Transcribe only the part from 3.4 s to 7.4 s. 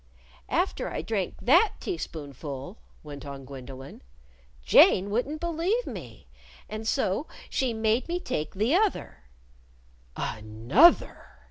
Gwendolyn, "Jane wouldn't believe me. And so